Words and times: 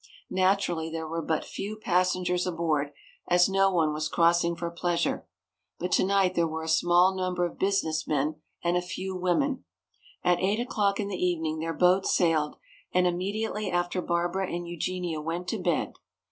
Naturally 0.31 0.89
there 0.89 1.07
were 1.07 1.21
but 1.21 1.45
few 1.45 1.77
passengers 1.77 2.47
aboard, 2.47 2.91
as 3.27 3.47
no 3.47 3.69
one 3.71 3.93
was 3.93 4.09
crossing 4.09 4.55
for 4.55 4.71
pleasure. 4.71 5.27
But 5.77 5.91
tonight 5.91 6.33
there 6.33 6.47
were 6.47 6.63
a 6.63 6.67
small 6.67 7.13
number 7.15 7.45
of 7.45 7.59
business 7.59 8.07
men 8.07 8.41
and 8.63 8.75
a 8.75 8.81
few 8.81 9.15
women. 9.15 9.63
At 10.23 10.39
eight 10.41 10.59
o'clock 10.59 10.99
in 10.99 11.07
the 11.07 11.23
evening 11.23 11.59
their 11.59 11.75
boat 11.75 12.07
sailed, 12.07 12.55
and 12.91 13.05
immediately 13.05 13.69
after 13.69 14.01
Barbara 14.01 14.51
and 14.51 14.67
Eugenia 14.67 15.21
went 15.21 15.47
to 15.49 15.59
bed. 15.61 15.93